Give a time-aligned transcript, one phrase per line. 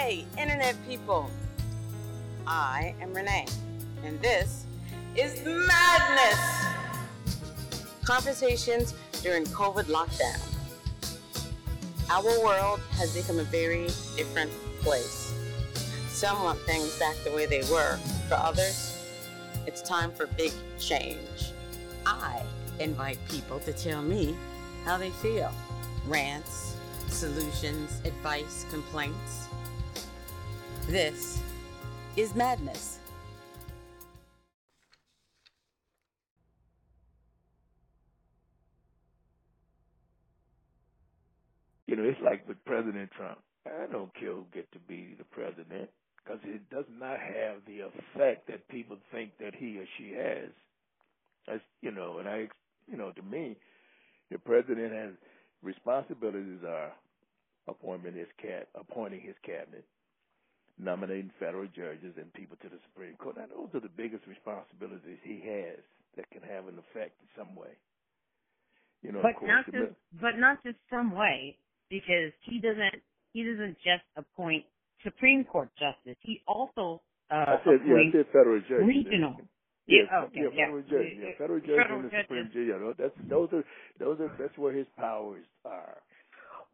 [0.00, 1.28] Hey, Internet people.
[2.46, 3.44] I am Renee,
[4.02, 4.64] and this
[5.14, 6.40] is Madness.
[8.06, 10.40] Conversations during COVID lockdown.
[12.10, 14.50] Our world has become a very different
[14.80, 15.34] place.
[16.08, 17.98] Some want things back the way they were.
[18.26, 18.96] For others,
[19.66, 21.52] it's time for big change.
[22.06, 22.42] I
[22.78, 24.34] invite people to tell me
[24.86, 25.52] how they feel.
[26.06, 26.74] Rants,
[27.08, 29.49] solutions, advice, complaints.
[30.90, 31.40] This
[32.16, 32.98] is madness.
[41.86, 43.38] You know, it's like with President Trump.
[43.64, 47.82] I don't care who get to be the president because it does not have the
[47.82, 50.50] effect that people think that he or she has.
[51.46, 52.48] As you know, and I,
[52.90, 53.56] you know, to me,
[54.32, 55.12] the president has
[55.62, 56.90] responsibilities are
[57.68, 59.84] appointing his cat, appointing his cabinet,
[60.82, 63.36] nominating federal judges and people to the Supreme Court.
[63.36, 65.78] Now, those are the biggest responsibilities he has
[66.16, 67.76] that can have an effect in some way.
[69.02, 71.56] You know, but course, not just, but not just some way,
[71.88, 73.00] because he doesn't,
[73.32, 74.64] he doesn't just appoint
[75.04, 76.18] Supreme Court justice.
[76.22, 78.86] He also uh, I said, yeah, I appoints said federal judges.
[78.86, 79.36] regional.
[79.86, 80.66] Yeah, Yeah, okay, yeah, yeah.
[80.66, 82.24] federal judge, yeah, federal judge Federal and the judges.
[82.28, 82.68] Supreme Judge.
[82.68, 83.64] Yeah, that's those are
[83.98, 85.98] those are that's where his powers are.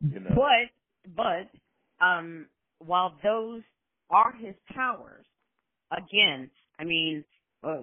[0.02, 2.46] You know, But, but, um,
[2.78, 3.62] while those
[4.10, 5.24] are his powers,
[5.90, 7.24] again, I mean,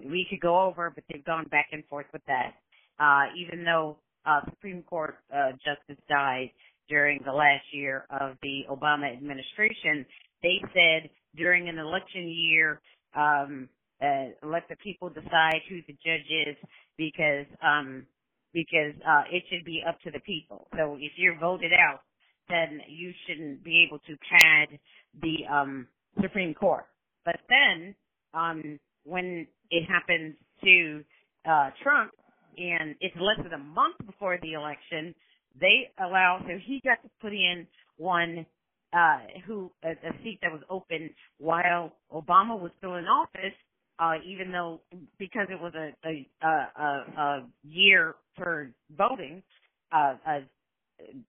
[0.05, 2.53] we could go over, but they've gone back and forth with that.
[2.99, 6.51] Uh, even though, uh, Supreme Court, uh, Justice died
[6.87, 10.05] during the last year of the Obama administration,
[10.41, 12.81] they said during an election year,
[13.15, 13.69] um,
[14.01, 16.55] uh, let the people decide who the judge is
[16.97, 18.05] because, um,
[18.53, 20.67] because uh, it should be up to the people.
[20.75, 22.01] So if you're voted out,
[22.49, 24.79] then you shouldn't be able to pad
[25.21, 25.87] the um,
[26.21, 26.85] Supreme Court.
[27.25, 27.95] But then
[28.33, 31.03] um, when it happens to
[31.49, 32.11] uh, Trump,
[32.57, 35.15] and it's less than a month before the election,
[35.59, 37.65] they allow so he got to put in
[37.97, 38.45] one
[38.93, 41.09] uh, who a, a seat that was open
[41.39, 43.55] while Obama was still in office
[43.99, 44.81] uh, even though
[45.19, 46.83] because it was a a a,
[47.17, 49.43] a, year for voting,
[49.91, 50.35] uh, a,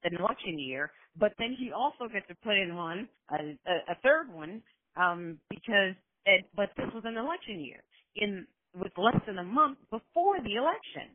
[0.05, 0.91] an election year.
[1.19, 4.63] But then he also gets to put in one, a, a, a third one,
[4.97, 5.95] um, because
[6.27, 7.83] it, but this was an election year
[8.17, 11.15] in with less than a month before the election.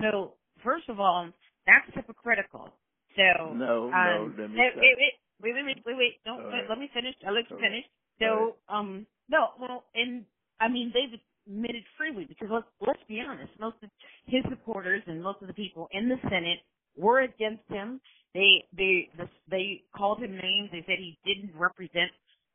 [0.00, 1.28] So first of all,
[1.66, 2.70] that's hypocritical.
[3.16, 4.82] So no, um, no, let me wait, stop.
[4.82, 4.96] wait,
[5.42, 6.14] wait, wait, wait, wait.
[6.24, 6.68] Don't wait, right.
[6.68, 7.14] let me finish.
[7.26, 7.70] I'll let you right.
[7.70, 7.84] finish.
[8.20, 10.24] So, um, no, well, and
[10.60, 13.90] I mean they've admitted freely because let's let's be honest, most of
[14.26, 16.60] his supporters and most of the people in the Senate
[16.96, 18.00] were against him.
[18.34, 19.08] They they
[19.50, 20.70] they called him names.
[20.72, 22.10] They said he didn't represent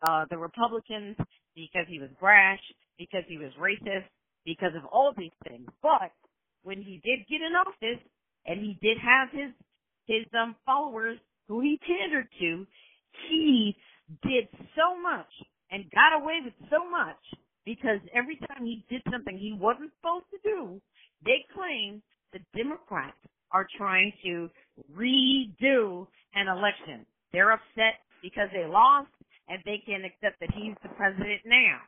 [0.07, 1.17] uh the Republicans
[1.55, 2.61] because he was brash,
[2.97, 4.07] because he was racist,
[4.45, 5.67] because of all these things.
[5.81, 6.11] But
[6.63, 8.03] when he did get in office
[8.45, 9.51] and he did have his
[10.05, 12.67] his um followers who he pandered to,
[13.29, 13.75] he
[14.23, 15.29] did so much
[15.71, 17.19] and got away with so much
[17.65, 20.81] because every time he did something he wasn't supposed to do,
[21.25, 22.01] they claim
[22.33, 23.17] the Democrats
[23.51, 24.49] are trying to
[24.95, 27.05] redo an election.
[27.33, 29.09] They're upset because they lost
[29.49, 31.79] and they can't accept that he's the president now.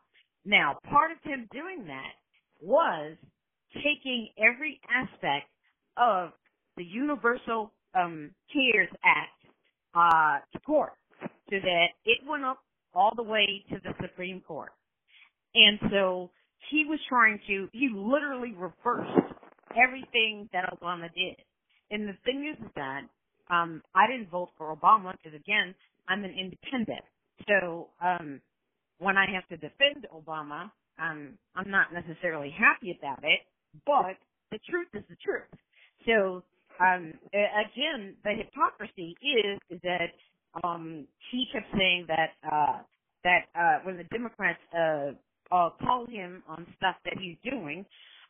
[0.44, 2.14] Now, part of him doing that
[2.62, 3.16] was
[3.76, 5.48] taking every aspect
[5.98, 6.32] of
[6.78, 9.42] the Universal um, CARES Act
[9.94, 12.60] uh, to court so that it went up
[12.94, 14.72] all the way to the Supreme Court.
[15.54, 16.32] And so
[16.70, 19.36] he was trying to, he literally reversed
[19.76, 21.36] everything that Obama did.
[21.92, 23.02] And the thing is that
[23.50, 25.76] um, I didn't vote for Obama because again,
[26.08, 27.04] I'm an independent.
[27.48, 28.42] So um,
[29.00, 33.42] when I have to defend Obama, um, I'm not necessarily happy about it,
[33.86, 34.18] but
[34.52, 35.50] the truth is the truth.
[36.06, 36.44] So
[36.84, 40.12] um, again, the hypocrisy is is that
[40.64, 42.80] um, he kept saying that uh,
[43.24, 45.12] that uh, when the Democrats uh,
[45.56, 47.86] uh, call him on stuff that he's doing,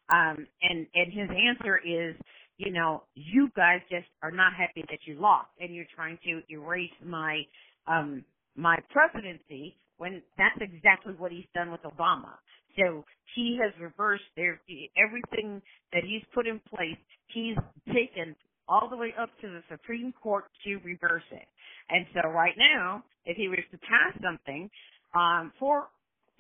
[0.10, 2.16] um, and and his answer is,
[2.58, 6.42] you know, you guys just are not happy that you lost, and you're trying to
[6.54, 7.42] erase my
[7.88, 8.24] um,
[8.56, 12.34] my presidency when that's exactly what he's done with Obama.
[12.78, 13.06] So
[13.36, 14.62] he has reversed their
[14.98, 15.62] everything
[15.94, 16.98] that he's put in place.
[17.28, 17.58] He's
[17.94, 18.36] taken
[18.68, 21.48] all the way up to the Supreme Court to reverse it.
[21.90, 24.70] And so right now, if he was to pass something
[25.14, 25.88] um, for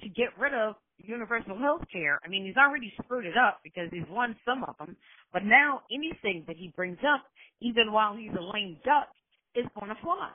[0.01, 3.89] to get rid of universal health care, I mean, he's already screwed it up because
[3.91, 4.95] he's won some of them.
[5.33, 7.25] But now anything that he brings up,
[7.61, 9.09] even while he's a lame duck,
[9.55, 10.31] is going to fly.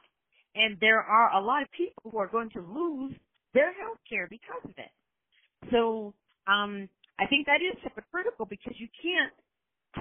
[0.56, 3.14] And there are a lot of people who are going to lose
[3.54, 4.90] their health care because of it.
[5.70, 6.14] So,
[6.46, 6.88] um,
[7.18, 9.32] I think that is hypocritical because you can't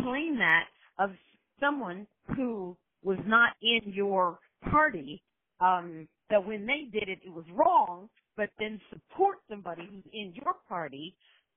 [0.04, 0.66] claim that
[1.00, 1.12] of
[1.60, 5.22] someone who was not in your party,
[5.62, 10.34] um, that when they did it, it was wrong, but then support somebody who's in
[10.36, 11.16] your party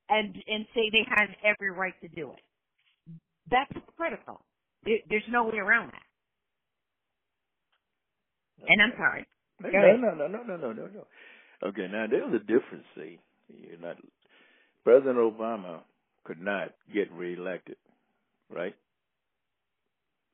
[0.08, 2.42] and, and say they had every right to do it.
[3.50, 4.44] That's critical.
[4.84, 6.07] there's no way around that.
[8.66, 9.26] And I'm sorry.
[9.60, 11.06] No, no, no, no, no, no, no, no.
[11.62, 12.84] Okay, now there's a difference.
[12.94, 13.18] See,
[13.48, 13.96] you're not.
[14.84, 15.80] President Obama
[16.24, 17.76] could not get reelected,
[18.50, 18.74] right?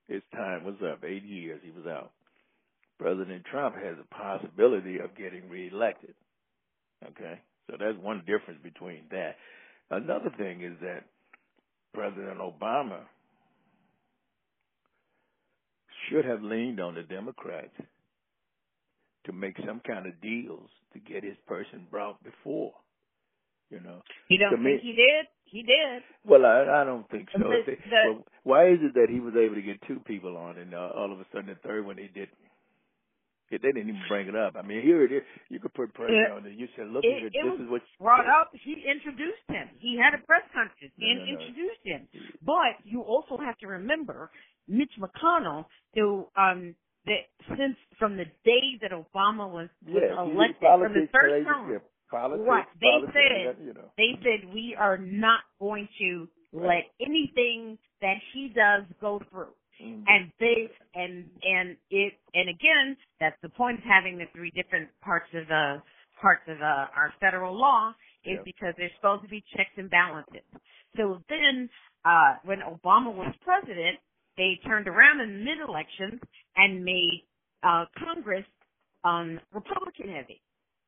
[0.09, 1.03] His time was up.
[1.05, 2.12] Eight years he was out.
[2.99, 6.15] President Trump has a possibility of getting reelected.
[7.05, 9.37] Okay, so that's one difference between that.
[9.91, 11.05] Another thing is that
[11.93, 13.00] President Obama
[16.09, 17.75] should have leaned on the Democrats
[19.25, 22.73] to make some kind of deals to get his person brought before.
[23.71, 24.03] You know.
[24.29, 25.26] You don't me, think he did?
[25.44, 26.03] He did.
[26.25, 27.38] Well, I I don't think so.
[27.38, 27.76] The, the,
[28.06, 30.91] well, why is it that he was able to get two people on, and uh,
[30.94, 32.38] all of a sudden the third one he didn't?
[33.50, 34.56] They didn't even bring it up.
[34.56, 35.23] I mean, here it is.
[35.49, 36.55] You could put pressure it, on it.
[36.56, 38.50] You said, "Look, it, it, this is what." brought up.
[38.53, 39.69] He introduced him.
[39.79, 41.31] He had a press conference and no, no.
[41.31, 42.09] introduced him.
[42.44, 44.31] But you also have to remember
[44.67, 46.75] Mitch McConnell, who um
[47.06, 47.25] that
[47.59, 51.81] since from the day that Obama was, was yeah, elected from the first time,
[52.11, 52.67] politics, right?
[52.81, 53.91] They said you know.
[53.97, 56.85] they said we are not going to Right.
[57.01, 59.55] let anything that he does go through.
[59.83, 60.05] Mhm.
[60.06, 64.89] And they and and it and again that's the point of having the three different
[65.00, 65.83] parts of the
[66.21, 67.93] parts of uh, our federal law
[68.25, 68.45] is Yep.
[68.45, 70.47] because there's supposed to be checks and balances.
[70.97, 71.69] So then
[72.05, 73.99] uh when Obama was president,
[74.37, 76.21] they turned around in the mid elections
[76.56, 77.25] and made
[77.62, 78.47] uh Congress
[79.05, 80.41] um Republican heavy.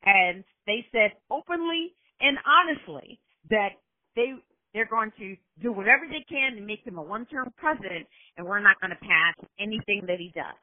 [0.04, 3.18] And they said openly and honestly
[3.50, 3.70] that
[4.14, 4.34] they
[4.74, 8.60] they're going to do whatever they can to make him a one-term president, and we're
[8.60, 10.58] not going to pass anything that he does.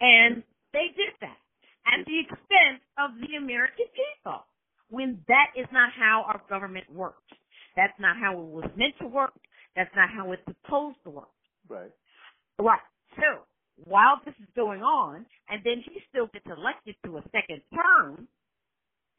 [0.00, 1.42] And they did that
[1.90, 4.46] at the expense of the American people.
[4.90, 7.24] When that is not how our government works.
[7.76, 9.32] That's not how it was meant to work.
[9.74, 11.32] That's not how it's supposed to work.
[11.68, 11.90] Right.
[12.58, 12.84] Right.
[13.16, 13.42] So
[13.76, 18.28] while this is going on, and then he still gets elected to a second term,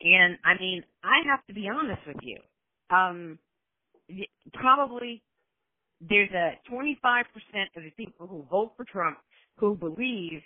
[0.01, 2.39] and I mean, I have to be honest with you.
[2.95, 3.39] Um,
[4.53, 5.23] probably
[6.01, 7.23] there's a 25%
[7.77, 9.17] of the people who vote for Trump
[9.57, 10.41] who believe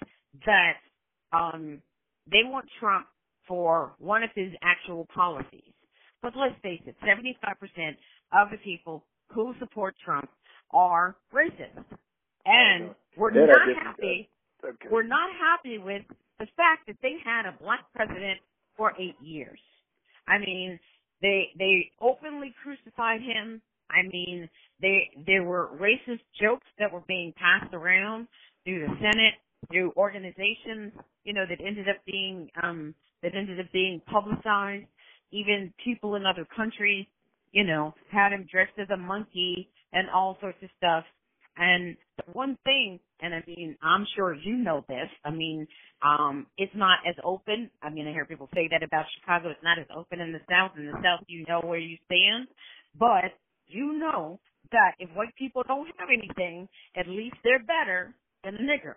[0.45, 0.77] that
[1.33, 1.81] um,
[2.29, 3.07] they want Trump
[3.47, 5.73] for one of his actual policies.
[6.21, 7.95] But let's face it, 75%
[8.33, 10.29] of the people who support Trump
[10.71, 11.85] are racist.
[12.47, 14.29] And we're That not happy
[14.65, 14.89] Okay.
[14.91, 16.03] we're not happy with
[16.39, 18.39] the fact that they had a black president
[18.77, 19.59] for eight years.
[20.27, 20.79] I mean,
[21.21, 23.61] they they openly crucified him.
[23.91, 24.49] I mean,
[24.81, 28.27] they there were racist jokes that were being passed around
[28.65, 29.35] through the Senate,
[29.71, 34.87] through organizations, you know, that ended up being um that ended up being publicized.
[35.31, 37.05] Even people in other countries,
[37.51, 41.05] you know, had him dressed as a monkey and all sorts of stuff.
[41.57, 41.97] And
[42.33, 45.09] one thing, and I mean, I'm sure you know this.
[45.25, 45.67] I mean,
[46.03, 47.71] um, it's not as open.
[47.81, 49.49] I mean, I hear people say that about Chicago.
[49.49, 50.71] It's not as open in the South.
[50.77, 52.47] In the South, you know where you stand,
[52.97, 53.33] but
[53.65, 54.39] you know
[54.71, 58.95] that if white people don't have anything, at least they're better than a nigger.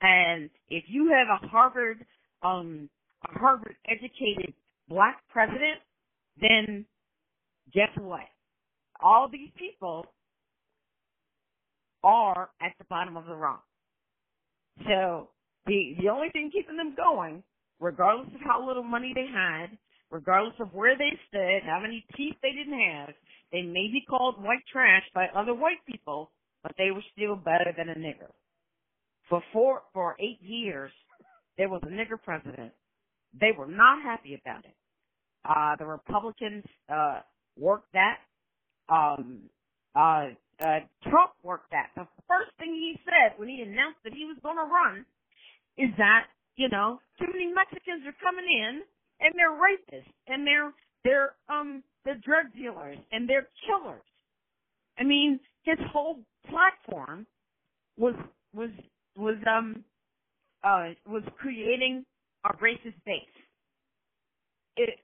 [0.00, 2.04] And if you have a Harvard,
[2.42, 2.88] um,
[3.28, 4.54] a Harvard educated
[4.88, 5.80] black president,
[6.40, 6.86] then
[7.72, 8.26] guess what?
[9.02, 10.06] All these people
[12.02, 13.58] are at the bottom of the rung.
[14.86, 15.28] So
[15.66, 17.42] the the only thing keeping them going,
[17.80, 19.76] regardless of how little money they had,
[20.10, 23.14] regardless of where they stood, how many teeth they didn't have,
[23.52, 26.30] they may be called white trash by other white people,
[26.62, 28.30] but they were still better than a nigger.
[29.28, 30.90] For four for eight years,
[31.58, 32.72] there was a nigger president.
[33.38, 34.74] They were not happy about it.
[35.44, 37.20] Uh, the Republicans uh,
[37.58, 38.18] worked that.
[38.88, 39.42] Um,
[39.94, 40.28] uh,
[40.62, 41.90] uh, Trump worked that.
[41.96, 45.04] The first thing he said when he announced that he was going to run
[45.76, 46.26] is that
[46.56, 48.82] you know too many Mexicans are coming in
[49.20, 50.72] and they're rapists and they're
[51.04, 54.02] they're um they're drug dealers and they're killers.
[54.98, 57.26] I mean, his whole platform
[57.98, 58.14] was
[58.54, 58.70] was
[59.16, 59.84] was um
[60.64, 62.04] uh was creating
[62.44, 63.22] a racist base.
[64.76, 64.98] It,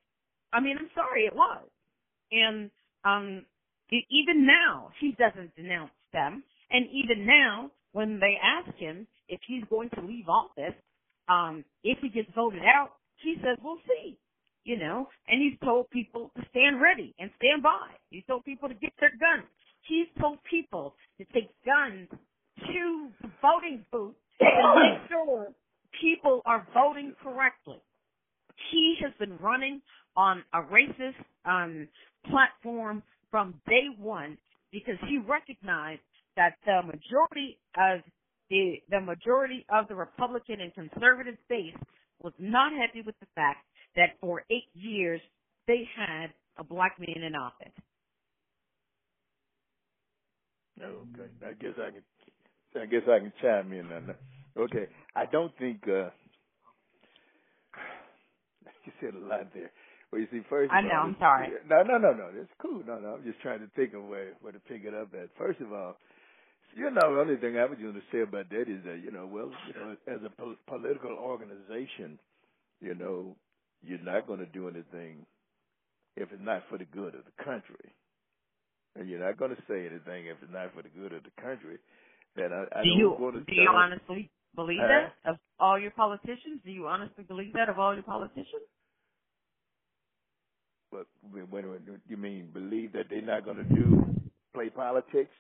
[0.53, 1.65] I mean, I'm sorry, it was,
[2.33, 2.71] and
[3.05, 3.45] um
[3.91, 6.43] even now, he doesn't denounce them.
[6.71, 10.75] And even now, when they ask him if he's going to leave office,
[11.29, 12.91] um, if he gets voted out,
[13.23, 14.19] he says we'll see.
[14.65, 17.89] You know, and he's told people to stand ready and stand by.
[18.11, 19.49] He's told people to get their guns.
[19.89, 22.09] He's told people to take guns
[22.67, 25.49] to the voting booth to make sure
[26.01, 27.81] people are voting correctly.
[28.71, 29.81] He has been running
[30.17, 31.15] on a racist
[31.47, 31.89] um,
[32.29, 34.39] platform from day one
[34.73, 36.03] because he recognized
[36.37, 38.01] that the majority of
[38.51, 41.75] the the majority of the Republican and conservative base
[42.23, 43.65] was not happy with the fact
[43.97, 45.21] that for eight years
[45.67, 47.73] they had a black man in office.
[50.83, 52.03] Okay, I guess I can.
[52.83, 54.21] I guess I can chime in on that.
[54.59, 55.83] Okay, I don't think.
[55.89, 56.11] uh
[58.87, 59.73] You said a lot there.
[60.13, 60.75] Well, you see, first.
[60.75, 60.95] I know.
[60.95, 61.59] all, I'm sorry.
[61.69, 62.31] No, no, no, no.
[62.41, 62.85] It's cool.
[62.87, 63.17] No, no.
[63.17, 65.31] I'm just trying to think of where where to pick it up at.
[65.39, 65.97] First of all,
[66.77, 69.13] you know, the only thing I was going to say about that is that you
[69.13, 72.21] know, well, you know, as a po- political organization,
[72.81, 73.37] you know,
[73.83, 75.27] you're not going to do anything
[76.17, 77.95] if it's not for the good of the country,
[78.97, 81.43] and you're not going to say anything if it's not for the good of the
[81.43, 81.79] country.
[82.37, 84.87] Then I, I do don't you want to do you honestly believe Huh?
[84.89, 86.63] that of all your politicians?
[86.65, 88.69] Do you honestly believe that of all your politicians?
[90.91, 94.05] But when, when you mean believe that they're not going to do
[94.55, 95.31] play politics?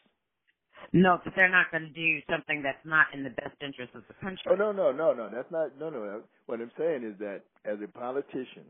[0.92, 4.02] No, that they're not going to do something that's not in the best interest of
[4.08, 4.42] the country.
[4.50, 6.22] Oh no no no no that's not no no.
[6.46, 8.64] What I'm saying is that as a politician,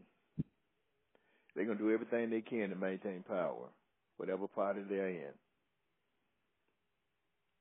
[1.54, 3.68] they're going to do everything they can to maintain power,
[4.16, 5.34] whatever party they're in.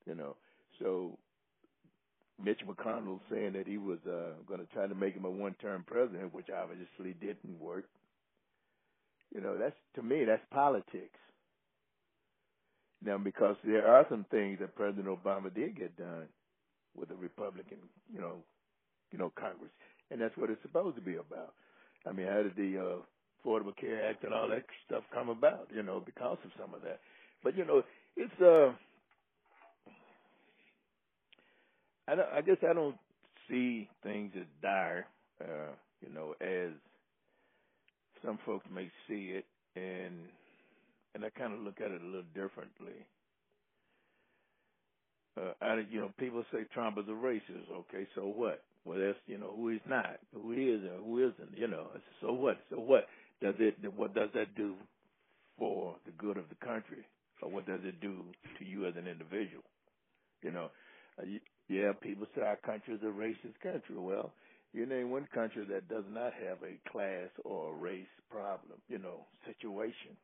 [0.05, 0.35] You know,
[0.79, 1.17] so
[2.43, 5.83] Mitch McConnell saying that he was uh, going to try to make him a one-term
[5.85, 7.85] president, which obviously didn't work.
[9.33, 11.19] You know, that's to me that's politics.
[13.03, 16.27] Now, because there are some things that President Obama did get done
[16.95, 17.77] with the Republican,
[18.11, 18.37] you know,
[19.11, 19.71] you know, Congress,
[20.09, 21.53] and that's what it's supposed to be about.
[22.07, 25.67] I mean, how did the uh, Affordable Care Act and all that stuff come about?
[25.73, 26.99] You know, because of some of that.
[27.43, 27.83] But you know,
[28.15, 28.73] it's uh,
[32.07, 32.97] I I guess I don't
[33.49, 35.05] see things as dire,
[35.41, 36.71] uh, you know, as
[38.25, 39.45] some folks may see it,
[39.75, 40.15] and
[41.15, 43.05] and I kind of look at it a little differently.
[45.39, 47.71] Uh, I, you know, people say Trump is a racist.
[47.71, 48.63] Okay, so what?
[48.85, 51.57] Well, that's you know who he's not, who is, and who isn't.
[51.57, 51.87] You know,
[52.21, 52.57] so what?
[52.69, 53.07] So what
[53.41, 53.75] does it?
[53.95, 54.75] What does that do
[55.57, 57.05] for the good of the country,
[57.41, 58.23] or what does it do
[58.59, 59.63] to you as an individual?
[60.43, 60.69] You know,
[61.19, 61.25] uh,
[61.69, 63.95] yeah, people say our country is a racist country.
[63.97, 64.33] Well,
[64.73, 68.99] you name one country that does not have a class or a race problem, you
[68.99, 70.17] know, situation.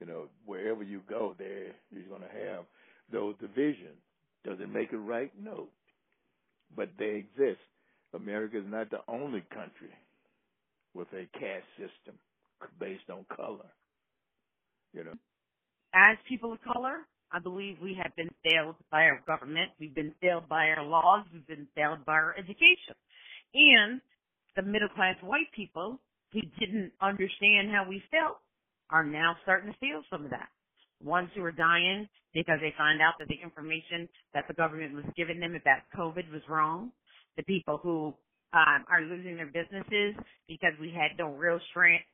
[0.00, 2.64] You know, wherever you go, there you're going to have
[3.12, 3.98] those divisions.
[4.44, 5.32] Does it make it right?
[5.40, 5.68] No,
[6.76, 7.60] but they exist.
[8.14, 9.92] America is not the only country
[10.94, 12.18] with a caste system
[12.80, 13.66] based on color.
[14.94, 15.14] You know,
[15.94, 19.72] As people of color, I believe we have been failed by our government.
[19.80, 21.26] We've been failed by our laws.
[21.32, 22.96] We've been failed by our education.
[23.54, 24.00] And
[24.56, 25.98] the middle class white people
[26.32, 28.38] who didn't understand how we felt
[28.90, 30.48] are now starting to feel some of that.
[31.02, 35.04] Ones who are dying because they find out that the information that the government was
[35.16, 36.92] giving them about COVID was wrong.
[37.36, 38.14] The people who
[38.52, 40.14] um, are losing their businesses
[40.48, 41.60] because we had no real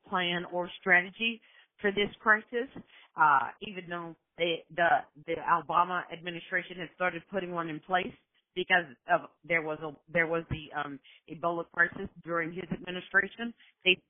[0.08, 1.40] plan or strategy
[1.80, 2.68] for this crisis.
[3.16, 4.88] Uh, even though the, the
[5.26, 8.12] the Obama administration has started putting one in place
[8.56, 10.98] because of there was a there was the um,
[11.30, 13.54] Ebola crisis during his administration.
[13.84, 14.00] They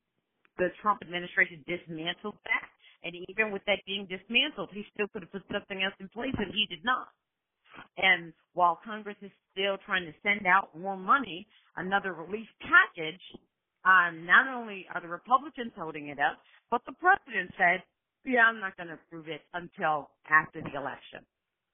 [0.58, 2.68] the Trump administration dismantled that,
[3.04, 6.34] and even with that being dismantled, he still could have put something else in place,
[6.38, 7.08] and he did not.
[7.98, 13.20] And while Congress is still trying to send out more money, another relief package,
[13.84, 16.38] um, not only are the Republicans holding it up,
[16.70, 17.82] but the president said,
[18.24, 21.22] yeah, I'm not going to approve it until after the election.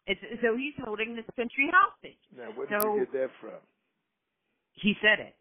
[0.07, 2.19] It's, so he's holding this country hostage.
[2.37, 3.61] now where did So- you get that from?
[4.75, 5.35] He said it.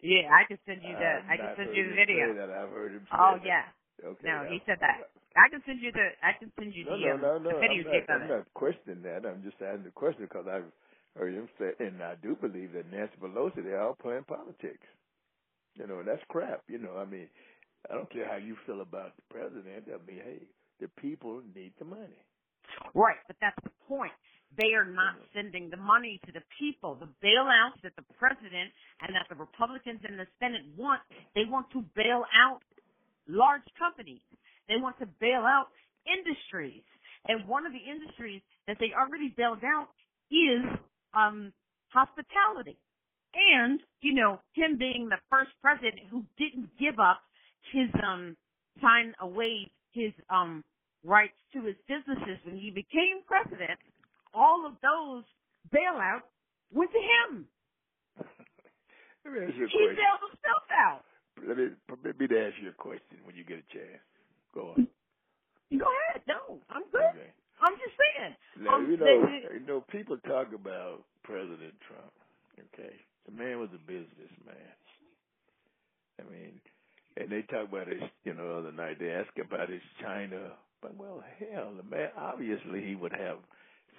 [0.00, 2.34] Yeah, I can send you the, I can send you the video.
[2.34, 2.50] That.
[2.50, 3.46] I've heard him say Oh that.
[3.46, 3.66] yeah.
[4.04, 4.22] Okay.
[4.26, 5.10] No, he said that.
[5.36, 7.50] I can send you the, I can send you No, the, no, um, no, no.
[7.50, 9.26] the I'm not, I'm not questioning that.
[9.26, 10.70] I'm just asking the question because I've
[11.18, 14.86] heard him say, and I do believe that Nancy Pelosi, they're all playing politics.
[15.74, 16.62] You know, and that's crap.
[16.68, 17.28] You know, I mean,
[17.90, 19.86] I don't care how you feel about the president.
[19.88, 20.42] I mean, hey,
[20.80, 22.18] the people need the money.
[22.94, 24.12] Right, but that's the point.
[24.56, 26.96] They are not sending the money to the people.
[26.96, 31.02] The bailouts that the president and that the Republicans in the Senate want,
[31.34, 32.60] they want to bail out
[33.28, 34.22] large companies.
[34.68, 35.68] They want to bail out
[36.06, 36.82] industries.
[37.28, 39.88] And one of the industries that they already bailed out
[40.30, 40.64] is
[41.14, 41.52] um
[41.90, 42.78] hospitality.
[43.34, 47.20] and you know him being the first president who didn't give up
[47.72, 48.36] his um
[48.82, 50.64] sign away his um
[51.04, 53.78] rights to his businesses when he became president,
[54.34, 55.24] all of those
[55.72, 56.28] bailouts
[56.72, 57.48] went to him.
[59.24, 59.96] Let me ask you a He question.
[59.96, 61.04] bailed himself out.
[61.46, 64.02] Let me permit me to ask you a question when you get a chance.
[64.54, 64.88] Go on.
[65.70, 66.22] Go ahead.
[66.26, 67.02] No, I'm good.
[67.14, 67.32] Okay.
[67.60, 68.36] I'm just saying.
[68.60, 72.12] Now, Um, you know, they- you know, people talk about President Trump.
[72.58, 74.74] Okay, the man was a businessman.
[76.18, 76.60] I mean,
[77.16, 80.58] and they talk about his, you know, the other night they asked about his China.
[80.82, 83.38] But well, hell, the man obviously he would have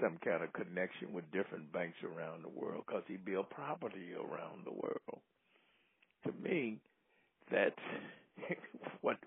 [0.01, 4.65] some kind of connection with different banks around the world because he built property around
[4.65, 5.21] the world.
[6.25, 6.79] To me,
[7.51, 7.75] that's
[9.01, 9.17] what.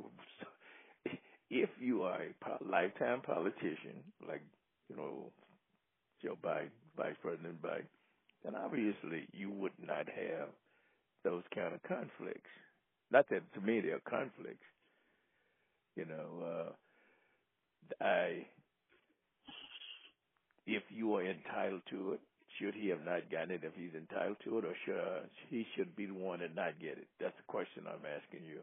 [1.50, 4.42] If you are a lifetime politician, like
[4.88, 5.30] you know
[6.23, 7.87] Joe Biden, Vice President Biden,
[8.44, 10.49] then obviously you would not have
[11.25, 12.50] those kind of conflicts.
[13.11, 14.66] Not that to me they're conflicts.
[15.97, 16.73] You know, uh,
[18.01, 18.47] I,
[20.67, 22.21] if you are entitled to it,
[22.59, 25.67] should he have not gotten it if he's entitled to it, or should uh, he
[25.77, 27.09] should be the one to not get it?
[27.21, 28.61] That's the question I'm asking you.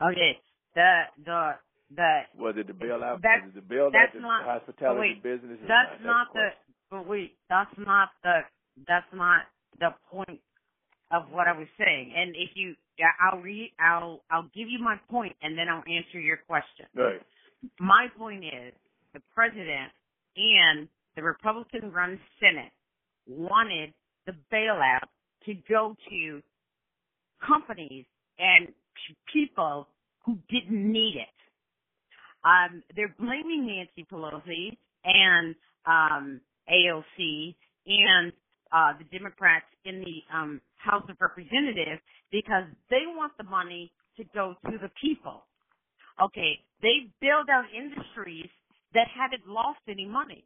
[0.00, 0.38] Okay.
[0.74, 1.50] The the
[1.94, 3.22] the Was it the bailout?
[3.22, 5.58] That- was it the bailout that's the not- hospitality wait, business?
[5.68, 6.74] that's the not the question.
[6.90, 8.40] but wait, that's not the
[8.86, 9.42] that's not
[9.80, 10.40] the point
[11.10, 12.14] of what I was saying.
[12.16, 12.74] And if you
[13.20, 16.86] I'll read I'll I'll give you my point and then I'll answer your question.
[16.94, 17.20] Right.
[17.78, 18.72] My point is
[19.14, 19.92] the president
[20.36, 22.72] and the Republican run Senate
[23.26, 23.92] wanted
[24.26, 25.08] the bailout
[25.46, 26.42] to go to
[27.46, 28.04] companies
[28.38, 28.68] and
[29.32, 29.88] people
[30.24, 31.28] who didn't need it.
[32.44, 35.54] Um, they're blaming Nancy Pelosi and
[35.86, 37.54] um, AOC
[37.86, 38.32] and
[38.72, 44.24] uh, the Democrats in the um, House of Representatives because they want the money to
[44.34, 45.44] go to the people.
[46.20, 48.50] Okay, they build out industries
[48.94, 50.44] that haven't lost any money.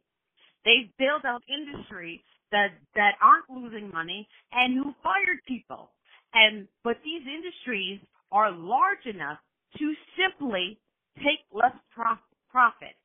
[0.65, 2.19] They build out industries
[2.51, 5.91] that that aren't losing money and who fired people.
[6.33, 7.99] And but these industries
[8.31, 9.39] are large enough
[9.79, 10.79] to simply
[11.17, 12.95] take less prof- profit.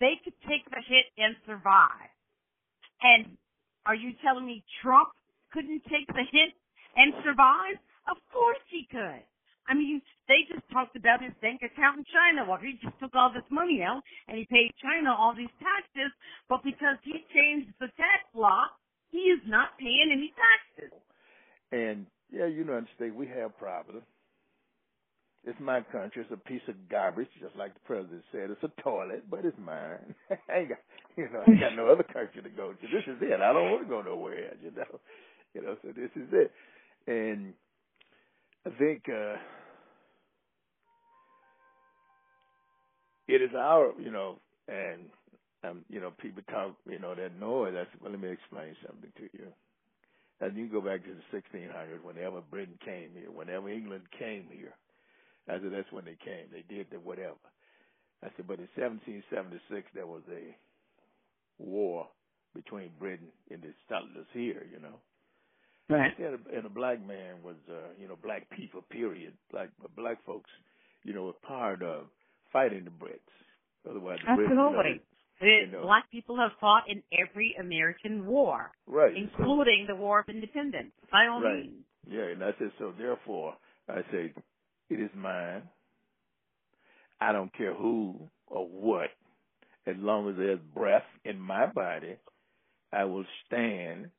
[0.00, 2.10] They could take the hit and survive.
[3.02, 3.36] And
[3.86, 5.10] are you telling me Trump
[5.52, 6.54] couldn't take the hit
[6.96, 7.76] and survive?
[8.10, 9.22] Of course he could.
[9.70, 12.42] I mean, they just talked about his bank account in China.
[12.42, 16.10] Well, he just took all this money out and he paid China all these taxes,
[16.50, 18.66] but because he changed the tax law,
[19.14, 20.90] he is not paying any taxes.
[21.70, 24.02] And yeah, you know, understand we have problems.
[25.46, 26.22] It's my country.
[26.22, 28.50] It's a piece of garbage, just like the president said.
[28.50, 30.14] It's a toilet, but it's mine.
[30.50, 30.78] I ain't got,
[31.16, 32.82] you know, I ain't got no other country to go to.
[32.82, 33.40] This is it.
[33.40, 35.00] I don't want to go nowhere you know.
[35.54, 36.52] You know, so this is it.
[37.06, 37.54] And
[38.66, 39.36] I think uh
[43.30, 44.38] it is our, you know,
[44.68, 45.06] and
[45.62, 47.72] um, you know, people talk, you know, that noise.
[47.74, 48.10] That's well.
[48.10, 49.46] Let me explain something to you.
[50.40, 54.72] And you go back to the 1600s, whenever Britain came here, whenever England came here,
[55.48, 56.48] I said that's when they came.
[56.50, 57.36] They did the whatever.
[58.24, 60.56] I said, but in 1776 there was a
[61.58, 62.08] war
[62.54, 64.96] between Britain and the settlers here, you know.
[65.90, 66.16] Right.
[66.18, 69.34] And a, and a black man was, uh, you know, black people, period.
[69.50, 70.50] Black black folks,
[71.04, 72.06] you know, were part of
[72.52, 73.20] fighting the Brits.
[73.88, 75.02] Otherwise, the Brits, you know, Absolutely.
[75.40, 75.82] you know.
[75.82, 79.14] Black people have fought in every American war, right.
[79.16, 80.92] including the War of Independence.
[81.10, 81.64] By all Right.
[81.64, 81.84] means.
[82.06, 83.54] Yeah, and I said, so therefore,
[83.88, 84.32] I say,
[84.90, 85.62] it is mine.
[87.20, 89.10] I don't care who or what,
[89.86, 92.16] as long as there's breath in my body,
[92.92, 94.10] I will stand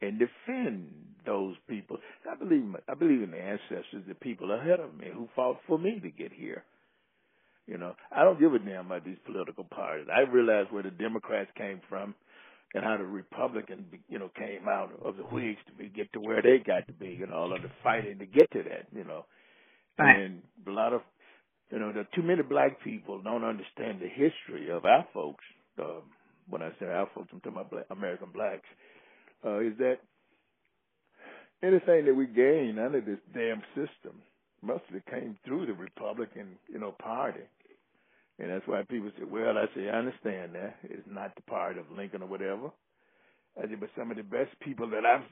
[0.00, 0.90] and defend
[1.26, 1.98] those people.
[2.30, 5.78] I believe, I believe in the ancestors, the people ahead of me who fought for
[5.78, 6.64] me to get here.
[7.66, 10.06] You know, I don't give a damn about these political parties.
[10.14, 12.14] I realize where the Democrats came from
[12.74, 16.20] and how the Republicans, you know, came out of the Whigs to be, get to
[16.20, 19.04] where they got to be, and all of the fighting to get to that, you
[19.04, 19.24] know.
[19.98, 20.18] Right.
[20.18, 21.00] And a lot of,
[21.70, 25.44] you know, there too many black people don't understand the history of our folks.
[25.80, 26.00] Uh,
[26.50, 28.66] when I say our folks, I'm talking about black, American blacks.
[29.44, 29.98] Uh, is that
[31.62, 34.20] anything that we gain under this damn system
[34.64, 37.40] mostly came through the Republican, you know, party.
[38.38, 40.76] And that's why people say, well, I say, I understand that.
[40.82, 42.70] It's not the party of Lincoln or whatever.
[43.56, 45.22] I say, but some of the best people that I've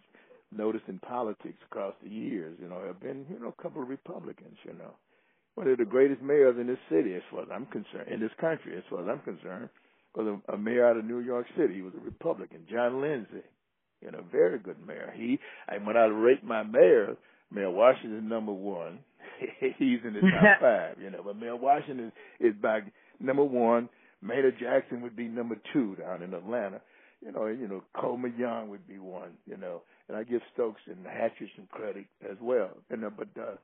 [0.56, 3.88] noticed in politics across the years, you know, have been, you know, a couple of
[3.88, 4.92] Republicans, you know.
[5.54, 8.30] One of the greatest mayors in this city, as far as I'm concerned, in this
[8.40, 9.68] country, as far as I'm concerned,
[10.14, 11.74] was a, a mayor out of New York City.
[11.74, 13.44] He was a Republican, John Lindsay.
[14.00, 15.12] You know, very good mayor.
[15.14, 17.16] He, and when I rate my mayors,
[17.52, 19.00] Mayor Washington number one.
[19.78, 21.22] He's in the top five, you know.
[21.24, 22.80] But Mayor Washington is, is by
[23.20, 23.88] number one.
[24.22, 26.80] Maynard Jackson would be number two down in Atlanta.
[27.24, 30.40] You know, and, you know, Coleman Young would be one, you know, and I give
[30.54, 32.70] Stokes and Hatcher some credit as well.
[32.90, 33.54] You know, but uh,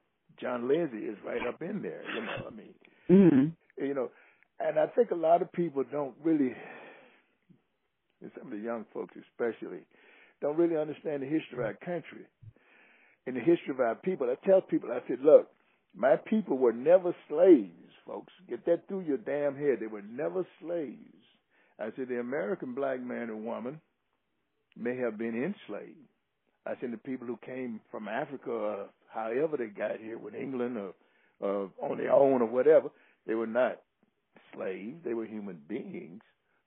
[0.41, 2.03] John Lindsay is right up in there.
[2.15, 2.75] You know, I mean,
[3.11, 3.85] mm-hmm.
[3.85, 4.11] you know,
[4.61, 6.55] and I think a lot of people don't really,
[8.23, 9.81] and some of the young folks especially,
[10.41, 12.27] don't really understand the history of our country
[13.27, 14.29] and the history of our people.
[14.31, 15.49] I tell people, I said, look,
[15.99, 18.33] my people were never slaves, folks.
[18.49, 19.79] Get that through your damn head.
[19.81, 20.97] They were never slaves.
[21.81, 23.81] I said, the American black man and woman
[24.77, 25.97] may have been enslaved.
[26.67, 30.77] I said, the people who came from Africa, uh, however they got here with England
[30.77, 30.95] or
[31.43, 32.91] uh, on their own or whatever,
[33.27, 33.81] they were not
[34.55, 34.99] slaves.
[35.05, 36.23] They were human beings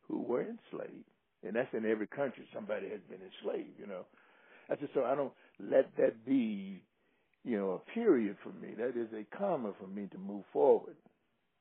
[0.07, 1.05] who were enslaved.
[1.43, 2.45] And that's in every country.
[2.53, 4.05] Somebody has been enslaved, you know.
[4.69, 6.83] I said, so I don't let that be,
[7.43, 8.73] you know, a period for me.
[8.77, 10.95] That is a comma for me to move forward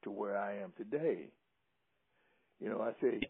[0.05, 1.29] to where I am today.
[2.61, 3.21] You know, I say,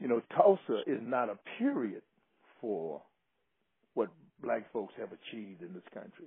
[0.00, 2.02] you know, Tulsa is not a period
[2.60, 3.00] for
[3.94, 4.08] what
[4.42, 6.26] black folks have achieved in this country.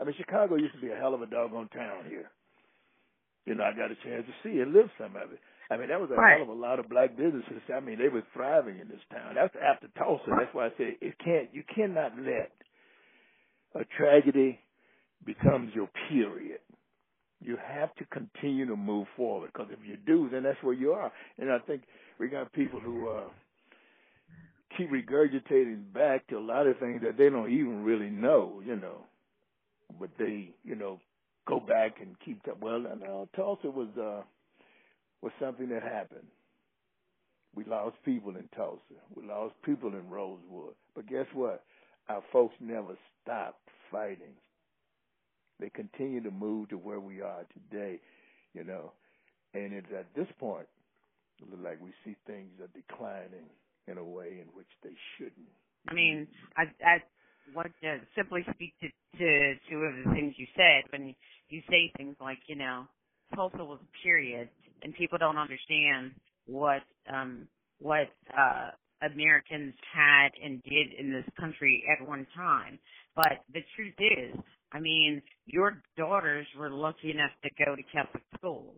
[0.00, 2.30] I mean, Chicago used to be a hell of a doggone town here.
[3.46, 5.40] You know, I got a chance to see and live some of it.
[5.70, 6.38] I mean, that was a right.
[6.38, 7.62] hell of a lot of black businesses.
[7.74, 9.34] I mean, they were thriving in this town.
[9.34, 10.24] That's after Tulsa.
[10.28, 11.48] That's why I say it can't.
[11.52, 12.52] You cannot let
[13.74, 14.60] a tragedy
[15.24, 16.60] becomes your period.
[17.40, 20.92] You have to continue to move forward because if you do, then that's where you
[20.92, 21.10] are.
[21.38, 21.82] And I think
[22.18, 23.24] we got people who uh,
[24.76, 28.76] keep regurgitating back to a lot of things that they don't even really know, you
[28.76, 29.04] know.
[30.00, 31.00] But they, you know,
[31.46, 32.42] go back and keep.
[32.44, 34.22] T- well, no, Tulsa was uh,
[35.20, 36.26] was something that happened.
[37.54, 38.80] We lost people in Tulsa.
[39.14, 40.74] We lost people in Rosewood.
[40.94, 41.64] But guess what?
[42.08, 44.34] Our folks never stopped fighting.
[45.62, 48.00] They continue to move to where we are today,
[48.52, 48.90] you know.
[49.54, 50.66] And it's at this point,
[51.62, 53.46] like we see things are declining
[53.86, 55.46] in a way in which they shouldn't.
[55.88, 56.98] I mean, I, I
[57.54, 61.14] want to simply speak to, to two of the things you said when
[61.48, 62.86] you say things like, you know,
[63.32, 64.48] Tulsa was a period,
[64.82, 66.10] and people don't understand
[66.46, 67.46] what um
[67.78, 68.70] what uh
[69.00, 72.80] Americans had and did in this country at one time.
[73.14, 74.40] But the truth is,
[74.72, 78.74] I mean, your daughters were lucky enough to go to Catholic school.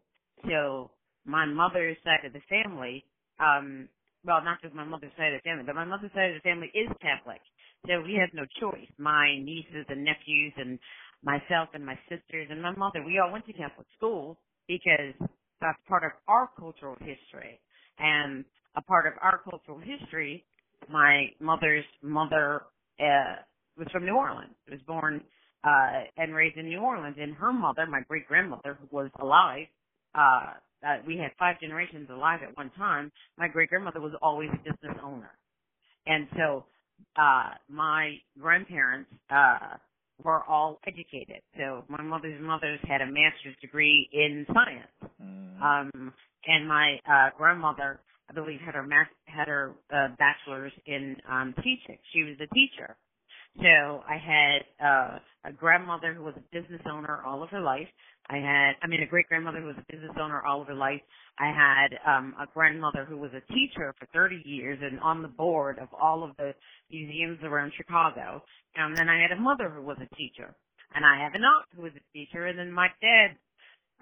[0.48, 0.90] So
[1.24, 3.04] my mother's side of the family,
[3.40, 3.88] um,
[4.24, 6.48] well, not just my mother's side of the family, but my mother's side of the
[6.48, 7.40] family is Catholic.
[7.86, 8.88] So we had no choice.
[8.98, 10.78] My nieces and nephews and
[11.22, 15.14] myself and my sisters and my mother, we all went to Catholic school because
[15.60, 17.60] that's part of our cultural history.
[17.98, 18.44] And
[18.76, 20.44] a part of our cultural history.
[20.88, 22.62] My mother's mother
[23.00, 23.36] uh,
[23.78, 24.54] was from New Orleans.
[24.66, 25.22] It was born
[25.64, 29.66] uh, and raised in New Orleans, and her mother, my great grandmother, who was alive.
[30.14, 30.52] Uh,
[30.86, 33.10] uh, we had five generations alive at one time.
[33.38, 35.30] My great grandmother was always a business owner,
[36.06, 36.64] and so
[37.16, 39.76] uh, my grandparents uh,
[40.22, 41.40] were all educated.
[41.56, 45.62] So my mother's mothers had a master's degree in science, mm.
[45.62, 46.12] um,
[46.46, 51.54] and my uh, grandmother I believe had her math, had her uh, bachelor's in um,
[51.58, 51.98] teaching.
[52.12, 52.96] She was a teacher.
[53.60, 57.86] So I had uh, a grandmother who was a business owner all of her life.
[58.28, 60.74] I had, I mean, a great grandmother who was a business owner all of her
[60.74, 61.00] life.
[61.38, 65.28] I had um, a grandmother who was a teacher for 30 years and on the
[65.28, 66.54] board of all of the
[66.90, 68.42] museums around Chicago.
[68.76, 70.54] And then I had a mother who was a teacher.
[70.94, 72.46] And I have an aunt who was a teacher.
[72.46, 73.38] And then my dad's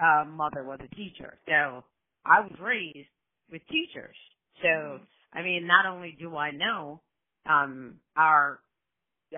[0.00, 1.38] uh, mother was a teacher.
[1.46, 1.84] So
[2.24, 3.08] I was raised
[3.50, 4.16] with teachers.
[4.62, 5.38] So, mm-hmm.
[5.38, 7.00] I mean, not only do I know
[7.46, 8.60] um, our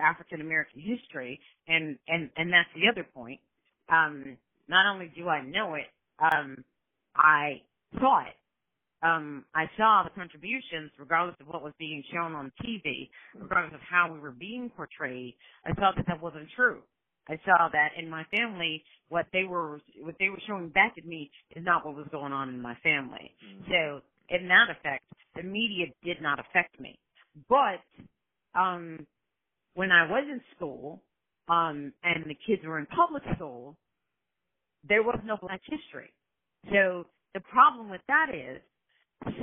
[0.01, 3.39] African American history, and and and that's the other point.
[3.89, 5.87] Um, not only do I know it,
[6.19, 6.63] um,
[7.15, 7.61] I
[7.99, 8.35] saw it.
[9.03, 13.81] Um, I saw the contributions, regardless of what was being shown on TV, regardless of
[13.81, 15.35] how we were being portrayed.
[15.65, 16.81] I saw that that wasn't true.
[17.27, 21.05] I saw that in my family, what they were what they were showing back at
[21.05, 23.35] me is not what was going on in my family.
[23.45, 23.71] Mm-hmm.
[23.71, 25.03] So in that effect,
[25.35, 26.97] the media did not affect me.
[27.49, 27.81] But
[28.59, 29.05] um
[29.75, 31.01] when I was in school,
[31.47, 33.77] um, and the kids were in public school,
[34.87, 36.11] there was no black history.
[36.71, 38.61] So the problem with that is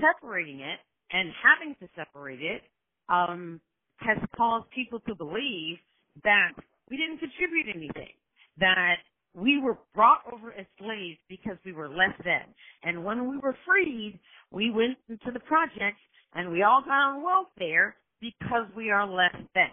[0.01, 0.79] separating it
[1.13, 2.63] and having to separate it
[3.09, 3.61] um,
[3.97, 5.79] has caused people to believe
[6.25, 6.53] that
[6.91, 8.15] we didn't contribute anything,
[8.59, 8.97] that
[9.35, 12.43] we were brought over as slaves because we were less than.
[12.83, 14.19] And when we were freed,
[14.51, 16.01] we went into the projects
[16.35, 19.71] and we all got on welfare because we are less than.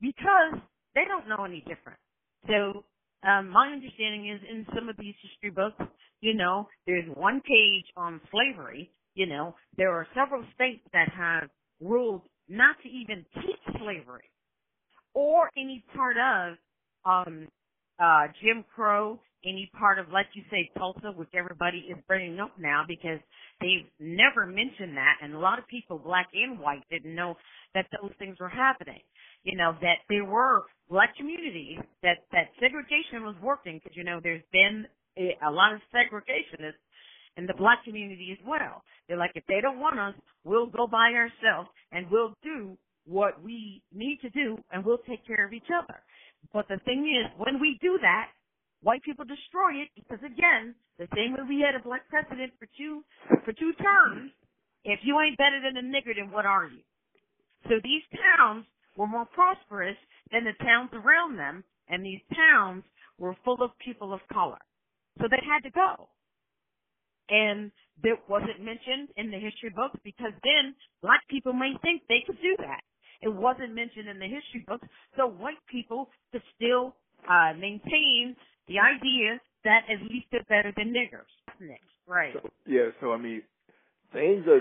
[0.00, 0.60] Because
[0.94, 1.98] they don't know any different.
[2.46, 2.84] So
[3.26, 5.80] um, my understanding is in some of these history books,
[6.20, 8.90] you know, there's one page on slavery.
[9.14, 14.30] You know, there are several states that have ruled not to even teach slavery
[15.14, 16.56] or any part of
[17.04, 17.48] um,
[17.98, 22.52] uh, Jim Crow, any part of, like you say, Tulsa, which everybody is bringing up
[22.58, 23.18] now because
[23.60, 27.36] they've never mentioned that, and a lot of people, black and white, didn't know
[27.74, 29.00] that those things were happening.
[29.44, 34.20] You know that there were black communities that that segregation was working because you know
[34.22, 36.80] there's been a, lot of segregationists
[37.36, 38.82] in the black community as well.
[39.08, 42.76] They're like, if they don't want us, we'll go by ourselves and we'll do
[43.06, 46.00] what we need to do and we'll take care of each other.
[46.52, 48.28] But the thing is, when we do that,
[48.82, 52.66] white people destroy it because again, the same way we had a black president for
[52.76, 53.02] two
[53.44, 54.32] for two terms,
[54.84, 56.80] if you ain't better than a nigger, then what are you?
[57.68, 58.64] So these towns
[59.00, 59.96] were more prosperous
[60.30, 62.84] than the towns around them, and these towns
[63.18, 64.60] were full of people of color.
[65.18, 66.10] So they had to go.
[67.30, 72.20] And that wasn't mentioned in the history books because then black people may think they
[72.26, 72.82] could do that.
[73.22, 74.86] It wasn't mentioned in the history books,
[75.16, 78.36] so white people could still uh, maintain
[78.68, 81.32] the idea that at least they're better than niggers.
[82.06, 82.34] Right?
[82.34, 82.92] So, yeah.
[83.00, 83.42] So I mean,
[84.12, 84.60] things are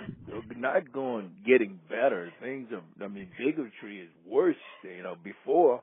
[0.56, 2.32] not going getting better.
[2.42, 3.04] Things are.
[3.04, 4.56] I mean, bigotry is worse.
[4.84, 5.82] You know, before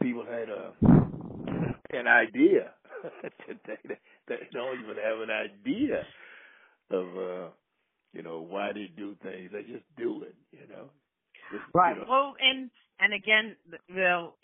[0.00, 0.72] people had a
[1.90, 2.72] an idea.
[3.46, 6.02] Today they don't even have an idea
[6.90, 7.48] of uh
[8.12, 9.50] you know why they do things.
[9.52, 10.34] They just do it.
[10.52, 10.90] You know.
[11.52, 11.96] Just, right.
[11.96, 12.08] You know.
[12.08, 13.56] Well, and and again,
[13.94, 14.34] well,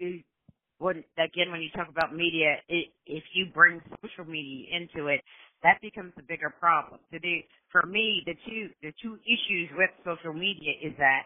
[0.79, 5.21] when again when you talk about media, it, if you bring social media into it,
[5.65, 7.01] that becomes a bigger problem.
[7.11, 7.41] So the,
[7.73, 11.25] for me, the two the two issues with social media is that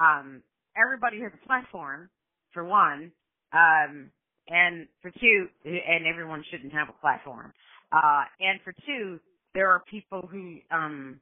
[0.00, 0.42] um,
[0.76, 2.08] everybody has a platform
[2.52, 3.10] for one,
[3.52, 4.10] um,
[4.48, 7.52] and for two, and everyone shouldn't have a platform.
[7.92, 9.18] Uh, and for two,
[9.54, 11.20] there are people who um,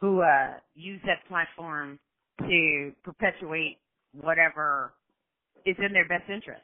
[0.00, 1.98] who uh, use that platform
[2.40, 3.78] to perpetuate
[4.20, 4.92] whatever
[5.64, 6.62] is in their best interest.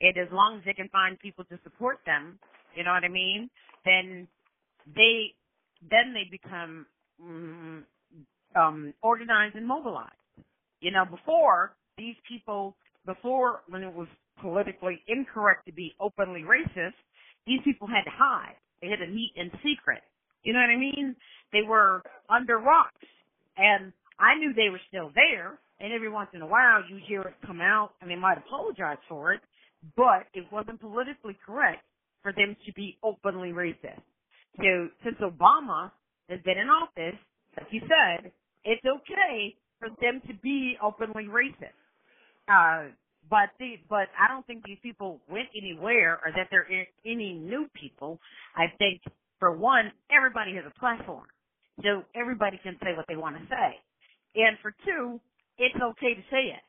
[0.00, 2.38] And as long as they can find people to support them,
[2.74, 3.48] you know what I mean?
[3.84, 4.26] Then
[4.86, 5.34] they
[5.90, 6.86] then they become
[7.22, 7.82] mm,
[8.56, 10.12] um, organized and mobilized.
[10.80, 14.08] You know, before these people, before when it was
[14.40, 16.94] politically incorrect to be openly racist,
[17.46, 18.56] these people had to hide.
[18.80, 20.02] They had to meet in secret.
[20.42, 21.16] You know what I mean?
[21.52, 23.06] They were under rocks,
[23.56, 25.58] and I knew they were still there.
[25.80, 28.98] And every once in a while, you hear it come out, and they might apologize
[29.08, 29.40] for it,
[29.96, 31.82] but it wasn't politically correct
[32.22, 34.00] for them to be openly racist.
[34.58, 35.90] So since Obama
[36.28, 37.18] has been in office,
[37.56, 38.32] like you said,
[38.64, 41.76] it's okay for them to be openly racist.
[42.48, 42.92] Uh,
[43.30, 46.68] but the, but I don't think these people went anywhere or that they're
[47.06, 48.20] any new people.
[48.56, 49.02] I think
[49.40, 51.26] for one, everybody has a platform.
[51.82, 53.76] So everybody can say what they want to say.
[54.36, 55.20] And for two,
[55.58, 56.62] it's okay to say it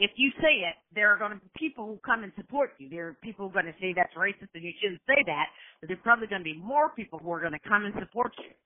[0.00, 2.88] if you say it, there are going to be people who come and support you.
[2.88, 5.46] There are people who are going to say that's racist and you shouldn't say that.
[5.80, 8.32] But there's probably going to be more people who are going to come and support
[8.40, 8.56] you.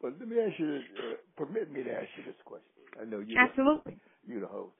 [0.00, 2.72] But let me ask you, uh, permit me to ask you this question.
[2.96, 3.36] I know you.
[3.36, 4.00] Absolutely.
[4.00, 4.72] The, you the host.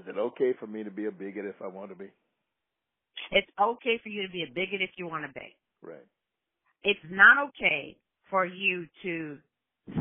[0.00, 2.08] Is it okay for me to be a bigot if I want to be?
[3.32, 5.52] It's okay for you to be a bigot if you want to be.
[5.82, 6.08] Right.
[6.84, 7.98] It's not okay
[8.30, 9.36] for you to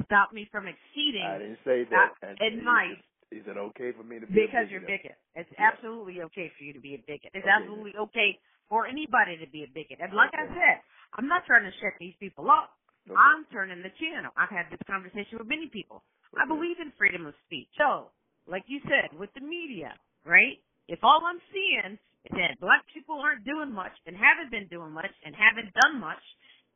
[0.06, 1.28] stop me from exceeding.
[1.28, 2.16] I didn't say that.
[2.24, 5.20] Uh, advice is it okay for me to be because a you're bigot?
[5.36, 5.72] It's yeah.
[5.72, 7.36] absolutely okay for you to be a bigot.
[7.36, 7.58] It's okay.
[7.60, 10.00] absolutely okay for anybody to be a bigot.
[10.00, 10.48] And like okay.
[10.48, 10.76] I said,
[11.20, 12.72] I'm not trying to shut these people up.
[13.08, 13.16] Okay.
[13.16, 14.32] I'm turning the channel.
[14.36, 16.04] I've had this conversation with many people.
[16.36, 17.72] I believe in freedom of speech.
[17.80, 18.12] So,
[18.48, 19.96] like you said, with the media,
[20.28, 20.60] right?
[20.88, 21.96] If all I'm seeing
[22.28, 26.00] is that black people aren't doing much and haven't been doing much and haven't done
[26.00, 26.24] much,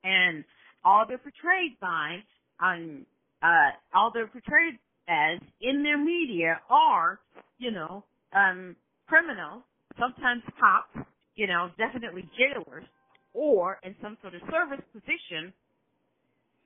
[0.04, 0.44] and
[0.84, 2.24] all they're portrayed by,
[2.64, 3.06] um,
[3.44, 4.80] uh, all they're portrayed
[5.12, 7.20] as in their media are,
[7.60, 8.76] you know, um,
[9.08, 9.64] criminals,
[10.00, 12.86] sometimes cops, you know, definitely jailers,
[13.34, 15.54] or in some sort of service position.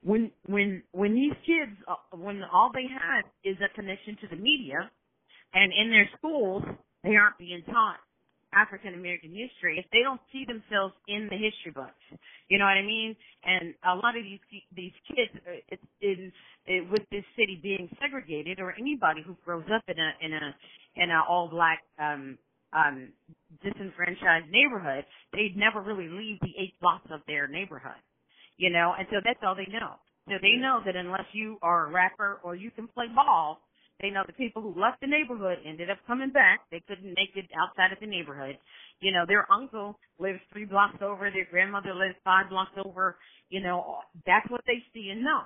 [0.02, 4.36] When when when these kids, uh, when all they had is a connection to the
[4.36, 4.90] media,
[5.52, 6.62] and in their schools
[7.02, 7.98] they aren't being taught
[8.56, 12.00] African American history, if they don't see themselves in the history books,
[12.48, 13.16] you know what I mean?
[13.44, 14.40] And a lot of these
[14.74, 16.32] these kids, uh, it's in
[16.66, 20.56] it, with this city being segregated, or anybody who grows up in a in a
[20.96, 22.38] in a all black um
[22.72, 23.12] um
[23.62, 28.00] disenfranchised neighborhood, they never really leave the eight blocks of their neighborhood,
[28.56, 29.94] you know, and so that's all they know.
[30.28, 33.60] So they know that unless you are a rapper or you can play ball,
[34.00, 36.60] They know the people who left the neighborhood ended up coming back.
[36.70, 38.58] They couldn't make it outside of the neighborhood.
[39.00, 41.30] You know, their uncle lives three blocks over.
[41.30, 43.16] Their grandmother lives five blocks over.
[43.48, 45.42] You know, that's what they see and know.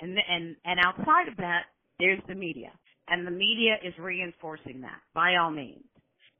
[0.00, 1.64] And and and outside of that,
[1.98, 2.72] there's the media,
[3.08, 5.84] and the media is reinforcing that by all means.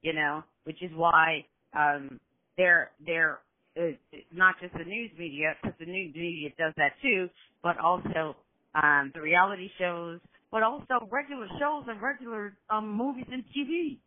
[0.03, 1.45] You know, which is why
[1.77, 2.19] um,
[2.57, 3.41] they're they're
[3.79, 3.93] uh,
[4.33, 7.29] not just the news media, because the news media does that too,
[7.63, 8.35] but also
[8.75, 10.21] um, the reality shows,
[10.51, 13.99] but also regular shows and regular um, movies and TV.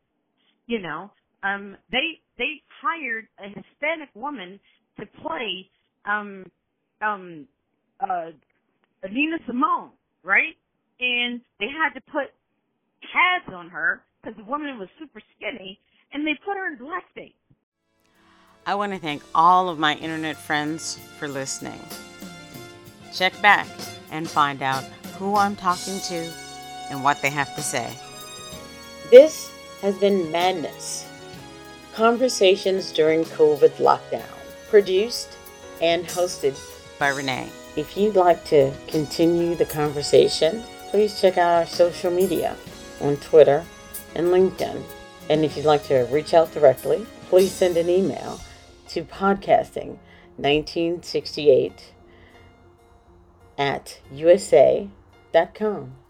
[0.67, 1.11] You know,
[1.43, 4.59] um, they they hired a Hispanic woman
[4.99, 5.69] to play
[6.05, 6.45] um,
[7.01, 7.47] um,
[7.99, 8.31] uh,
[9.09, 9.91] Nina Simone,
[10.23, 10.55] right?
[10.99, 12.31] And they had to put
[13.01, 15.79] pads on her because the woman was super skinny,
[16.13, 17.33] and they put her in blackface.
[18.65, 21.79] I want to thank all of my internet friends for listening.
[23.13, 23.67] Check back
[24.11, 24.85] and find out
[25.17, 26.31] who I'm talking to
[26.89, 27.95] and what they have to say.
[29.09, 31.07] This has been Madness
[31.93, 34.27] Conversations during COVID lockdown,
[34.69, 35.37] produced
[35.81, 36.59] and hosted
[36.97, 37.49] by Renee.
[37.75, 42.55] If you'd like to continue the conversation, please check out our social media
[43.01, 43.63] on Twitter
[44.15, 44.81] and LinkedIn.
[45.29, 48.39] And if you'd like to reach out directly, please send an email
[48.89, 51.73] to podcasting1968
[53.57, 53.99] at
[55.33, 56.02] usa.com.